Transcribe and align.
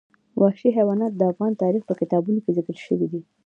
وحشي 0.41 0.69
حیوانات 0.77 1.13
د 1.15 1.21
افغان 1.31 1.51
تاریخ 1.63 1.83
په 1.87 1.93
کتابونو 2.01 2.39
کې 2.43 2.51
ذکر 2.57 2.75
شوی 2.85 3.07
دي. 3.11 3.21